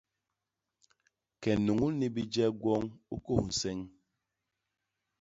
Ke 1.41 1.51
nuñul 1.65 1.93
ni 1.99 2.07
bijek 2.15 2.51
gwoñ, 2.61 2.85
u 3.13 3.15
kôs 3.25 3.43
nseñ. 3.47 3.79